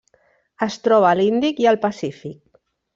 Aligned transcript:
Es 0.67 0.77
troba 0.87 1.09
a 1.11 1.19
l'Índic 1.21 1.63
i 1.67 1.71
el 1.75 1.81
Pacífic. 1.87 2.39